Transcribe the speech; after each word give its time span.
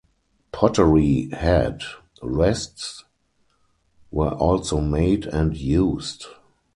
Pottery 0.51 1.29
head 1.29 1.83
rests 2.23 3.03
were 4.09 4.31
also 4.31 4.79
made 4.81 5.27
and 5.27 5.55
used. 5.55 6.25